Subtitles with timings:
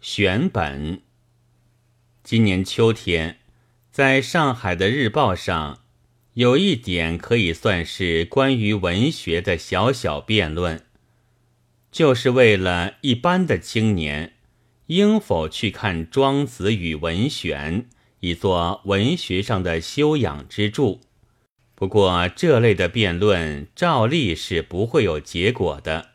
[0.00, 1.02] 选本。
[2.24, 3.40] 今年秋天，
[3.90, 5.80] 在上海的日报上，
[6.32, 10.86] 有一点可以算是关于文学的小小辩论，
[11.92, 14.36] 就是为了一般的青年
[14.86, 17.82] 应否去看《庄子》与《文选》，
[18.20, 21.02] 以作文学上的修养之助。
[21.74, 26.12] 不过，这类的辩论照例是不会有结果的。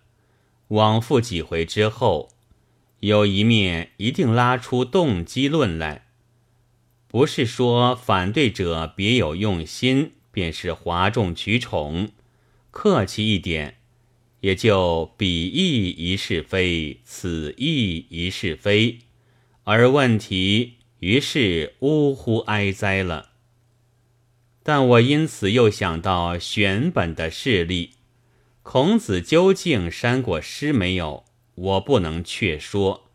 [0.70, 2.30] 往复几回之后，
[3.06, 6.08] 有一面一定拉出动机论来，
[7.08, 12.10] 不是说反对者别有用心，便是哗众取宠。
[12.72, 13.78] 客气一点，
[14.40, 18.98] 也就彼意一是非，此意一是非，
[19.66, 23.34] 而问题于是呜呼哀哉了。
[24.64, 27.92] 但我因此又想到选本的事例，
[28.64, 31.24] 孔子究竟删过诗没有？
[31.56, 33.08] 我不能确说。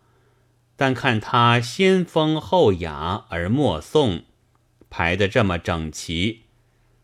[0.76, 4.22] 但看他先风后雅而默诵，
[4.88, 6.44] 排得这么整齐，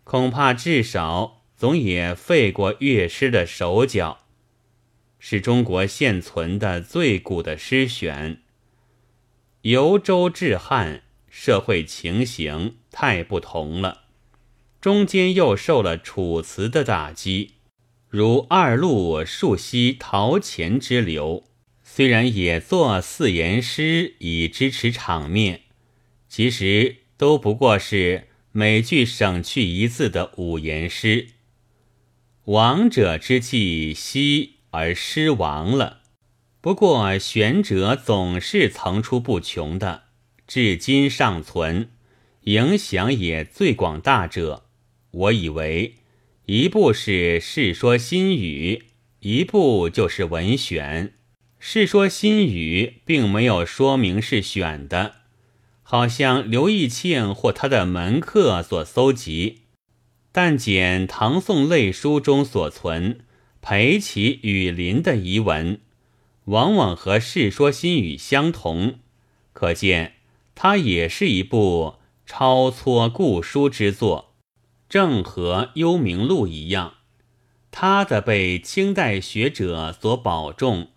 [0.03, 4.21] 恐怕至少总也费过乐师的手脚，
[5.19, 8.43] 是中国现存的最古的诗选。
[9.61, 14.05] 由周至汉，社会情形太不同了。
[14.81, 17.56] 中间又受了楚辞的打击，
[18.09, 21.45] 如二路树溪陶潜之流，
[21.83, 25.63] 虽然也作四言诗以支持场面，
[26.29, 31.29] 其实都不过是每句省去一字的五言诗。
[32.45, 36.03] 亡者之气息而失亡了，
[36.61, 40.05] 不过玄者总是层出不穷的，
[40.47, 41.91] 至今尚存，
[42.43, 44.67] 影响也最广大者。
[45.11, 45.97] 我以为，
[46.49, 48.77] 一部是《世说新语》，
[49.19, 51.07] 一部就是《文选》。
[51.59, 55.17] 《世说新语》并没有说明是选的，
[55.83, 59.63] 好像刘义庆或他的门客所搜集。
[60.31, 63.23] 但简唐宋类书中所存
[63.61, 65.81] 裴齐雨林的遗文，
[66.45, 69.01] 往往和《世说新语》相同，
[69.53, 70.13] 可见
[70.55, 74.36] 它也是一部超撮故书之作。
[74.97, 76.95] 正和《幽冥录》一样，
[77.71, 80.89] 他的被清代学者所保重，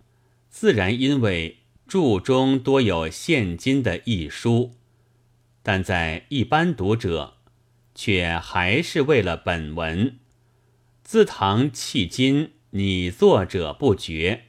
[0.50, 4.72] 自然因为注中多有现今的译书，
[5.62, 7.34] 但在一般读者，
[7.94, 10.18] 却还是为了本文。
[11.04, 14.46] 自唐迄今，拟作者不绝，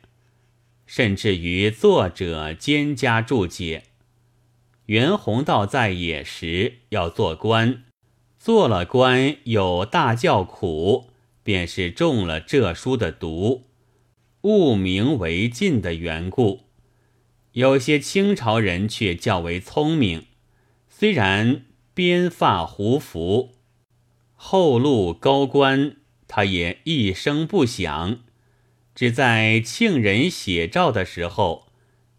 [0.86, 3.82] 甚至于作者兼加注解。
[4.86, 7.82] 袁宏道在野时要做官。
[8.40, 11.10] 做了官有大叫苦，
[11.42, 13.66] 便是中了这书的毒，
[14.40, 16.62] 误名为禁的缘故。
[17.52, 20.24] 有些清朝人却较为聪明，
[20.88, 23.56] 虽然编发胡服，
[24.32, 25.96] 后路高官，
[26.26, 28.20] 他也一声不响，
[28.94, 31.66] 只在庆人写照的时候，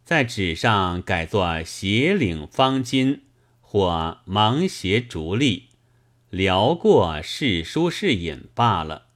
[0.06, 3.22] 在纸上改作斜领方巾
[3.60, 5.71] 或芒鞋竹笠。
[6.32, 9.08] 聊过是书是引罢了，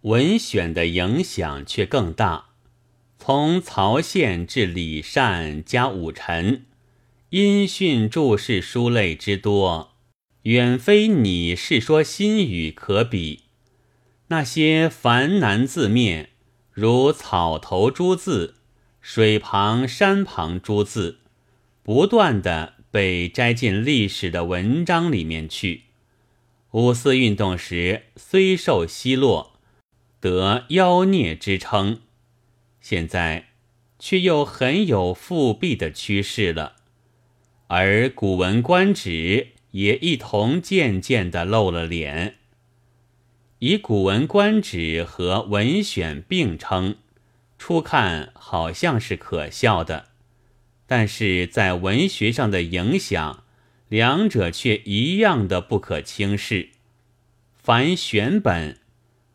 [0.00, 2.46] 文选的影响却更大。
[3.16, 6.66] 从曹宪至李善加武臣，
[7.30, 9.92] 音讯注释书类之多，
[10.42, 13.44] 远非你《世说新语》可比。
[14.26, 16.30] 那些繁难字面，
[16.72, 18.56] 如草头诸字、
[19.00, 21.20] 水旁、山旁诸字，
[21.84, 25.82] 不断的被摘进历史的文章里面去。
[26.74, 29.60] 五四运动时虽受奚落，
[30.18, 32.00] 得妖孽之称，
[32.80, 33.50] 现在
[34.00, 36.74] 却又很有复辟的趋势了。
[37.68, 39.10] 而《古文观止》
[39.70, 42.38] 也一同渐渐的露了脸。
[43.60, 46.96] 以《古文观止》和《文选》并称，
[47.56, 50.08] 初看好像是可笑的，
[50.88, 53.43] 但是在文学上的影响。
[53.94, 56.70] 两者却一样的不可轻视。
[57.54, 58.80] 凡选本，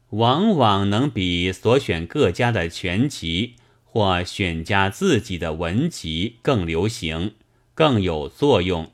[0.09, 7.35] 往往能比所选各家的全集或选家自己的文集更流行，
[7.73, 8.91] 更有作用。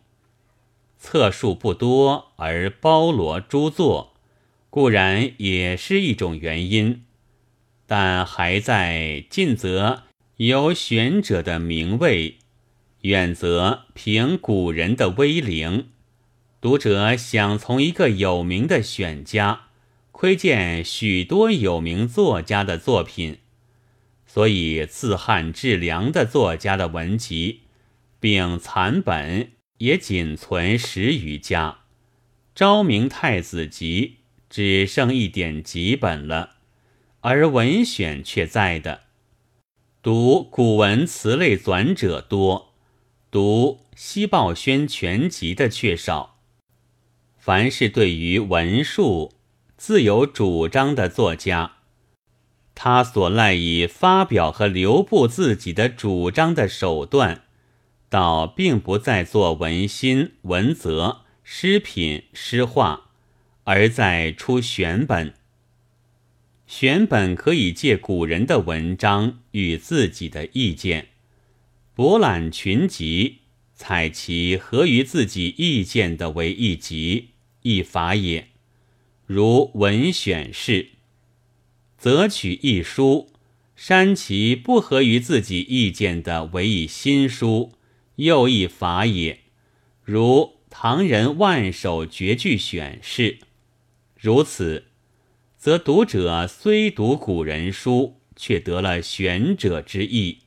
[1.00, 4.14] 册数不多而包罗诸作，
[4.70, 7.06] 固然也是一种原因，
[7.88, 10.04] 但还在尽则
[10.36, 12.38] 有选者的名位。
[13.06, 15.90] 远则凭古人的威灵，
[16.60, 19.68] 读者想从一个有名的选家
[20.12, 23.38] 窥见许多有名作家的作品，
[24.26, 27.62] 所以自汉至梁的作家的文集
[28.20, 31.82] 并残本也仅存十余家。
[32.56, 34.16] 昭明太子集
[34.50, 36.56] 只剩一点几本了，
[37.20, 39.02] 而文选却在的。
[40.02, 42.65] 读古文词类纂者多，
[43.36, 46.38] 读《西报宣全集》的却少。
[47.38, 49.34] 凡是对于文术
[49.76, 51.74] 自有主张的作家，
[52.76, 57.44] 他所赖以发表和留布自己的主张的手段，
[58.08, 61.26] 倒并不在做文心、文则。
[61.44, 63.10] 诗品、诗画，
[63.66, 65.34] 而在出选本。
[66.66, 71.10] 选本可以借古人的文章与自己的意见，
[71.96, 73.38] 博览群集，
[73.74, 77.30] 采其合于自己意见的为一集
[77.62, 78.50] 一法也。
[79.26, 80.90] 如文选士，
[81.98, 83.32] 择取一书，
[83.78, 87.72] 删其不合于自己意见的为一新书，
[88.18, 89.40] 又一法也。
[90.04, 90.54] 如。
[90.78, 93.38] 唐人万首绝句选士，
[94.20, 94.88] 如此，
[95.58, 100.40] 则读者虽读古人书，却得了选者之意，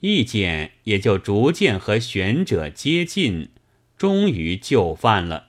[0.00, 3.50] 意见也就逐渐和选者接近，
[3.96, 5.48] 终于就范了。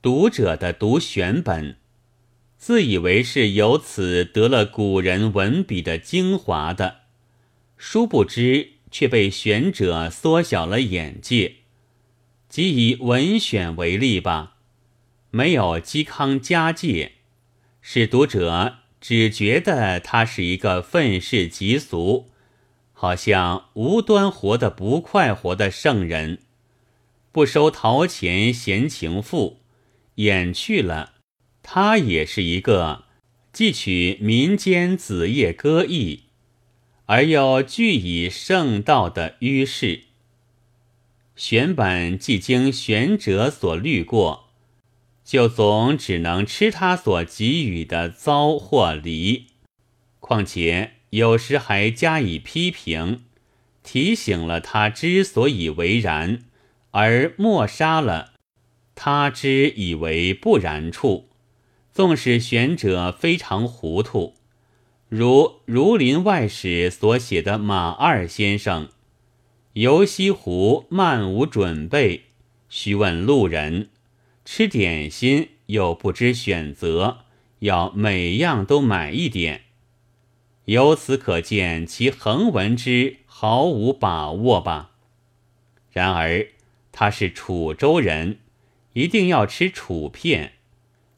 [0.00, 1.76] 读者的读选本，
[2.56, 7.00] 自以为是由此得了古人文笔的精华的，
[7.76, 11.56] 殊不知却被选者缩小了眼界。
[12.48, 14.56] 即以文选为例吧，
[15.30, 17.12] 没有嵇康家戒，
[17.82, 22.30] 使读者只觉得他是一个愤世嫉俗，
[23.00, 26.40] 好像无端活得不快活的圣人，
[27.30, 29.60] 不收陶钱闲情赋，
[30.16, 31.12] 演去了，
[31.62, 33.04] 他也是一个
[33.52, 36.24] 既取民间子业歌艺，
[37.06, 40.00] 而又具以圣道的于士。
[41.36, 44.48] 选本既经选者所虑过，
[45.24, 49.46] 就总只能吃他所给予的糟或离。
[50.18, 53.24] 况且有时还加以批评，
[53.82, 56.44] 提醒了他之所以为然，
[56.90, 58.34] 而抹杀了
[58.94, 61.28] 他之以为不然处。
[61.92, 64.34] 纵使选者非常糊涂，
[65.08, 68.88] 如《儒林外史》所写的马二先生。
[69.72, 72.24] 游西湖漫无准备，
[72.68, 73.88] 须问路人
[74.44, 77.24] 吃点心，又不知选择，
[77.60, 79.62] 要每样都买一点。
[80.68, 84.90] 由此可见其横文之毫无把握吧。
[85.90, 86.48] 然而
[86.92, 88.40] 他是楚州人，
[88.92, 90.52] 一定要吃楚片，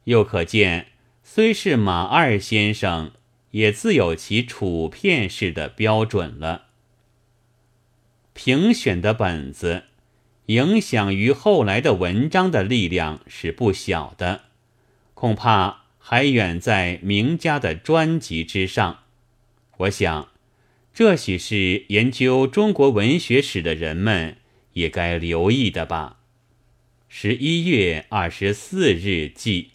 [0.04, 0.92] 又可见
[1.24, 3.10] 虽是马二先生，
[3.50, 6.66] 也自有其楚片式的标准了。
[8.32, 9.86] 评选的本子，
[10.46, 14.42] 影响于后来的文章的力量是不小的，
[15.14, 19.00] 恐怕还远在名家的专辑之上。
[19.80, 20.28] 我想，
[20.92, 24.36] 这许是研究中国文学史的人们
[24.74, 26.18] 也该留意的吧。
[27.08, 29.69] 十一月二十四日记。